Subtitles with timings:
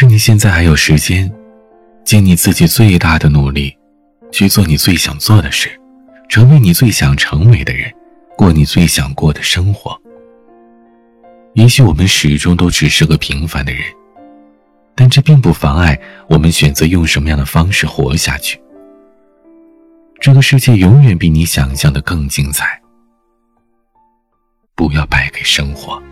[0.00, 1.30] 趁你现在还有时间，
[2.06, 3.76] 尽你自己最大的努力，
[4.32, 5.78] 去做你最想做的事，
[6.26, 7.92] 成为你最想成为的人，
[8.34, 10.00] 过你最想过的生活。
[11.52, 13.82] 也许我们始终都只是个平凡的人，
[14.94, 18.58] 但这并不妨碍我们选择用什么样的方式活下去。
[20.18, 22.80] 这个世界永远比你想象的更精彩，
[24.74, 26.02] 不要败给生活。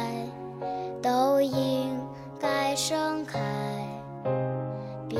[0.00, 0.26] 爱
[1.02, 2.00] 都应
[2.38, 3.38] 该盛开。
[5.08, 5.18] 别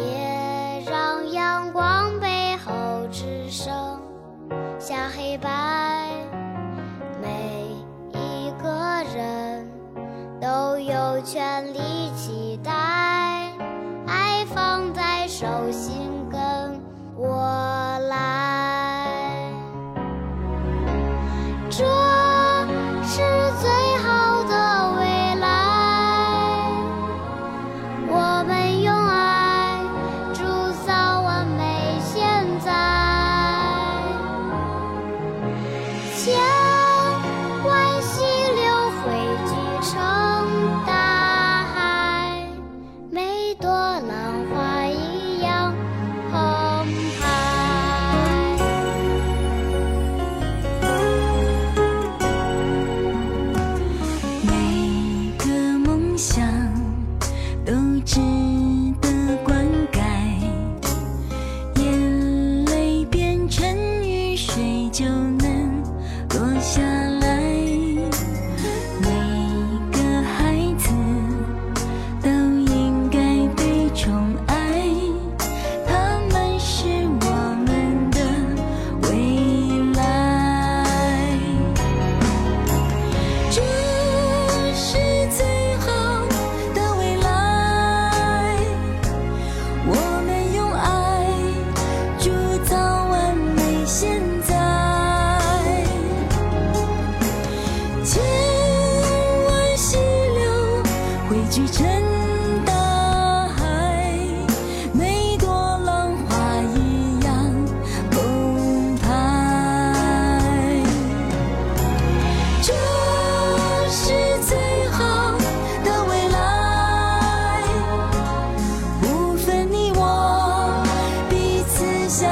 [0.86, 2.70] 让阳光背后
[3.10, 3.72] 只剩
[4.78, 6.10] 下黑白。
[7.20, 7.28] 每
[8.12, 9.68] 一个人
[10.40, 11.99] 都有权利。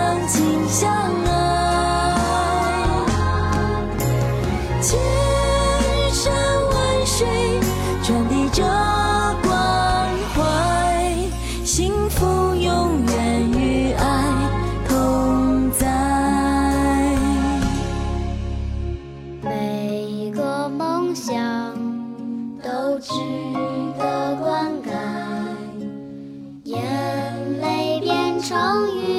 [0.09, 0.91] 相亲相
[1.27, 2.15] 爱
[4.81, 4.99] 千
[6.11, 7.27] 山万水
[8.03, 8.65] 传递着
[9.43, 11.15] 关怀
[11.63, 14.49] 幸福永远与爱
[14.89, 15.87] 同在
[19.43, 21.37] 每个梦想
[22.63, 23.13] 都值
[23.99, 24.89] 得灌溉
[26.65, 26.81] 眼
[27.61, 29.18] 泪变成雨。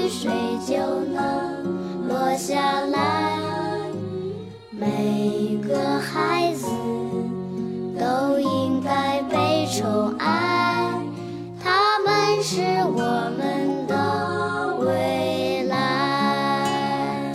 [2.40, 3.38] 下来
[4.72, 6.68] 每个孩子
[8.00, 10.90] 都应该被宠爱
[11.62, 12.62] 他们是
[12.96, 17.34] 我们的未来。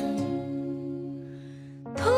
[1.94, 2.10] 同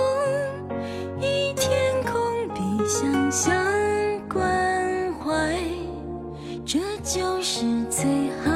[1.20, 3.52] 一天空比想象
[4.32, 5.58] 关怀
[6.64, 8.55] 这就是最好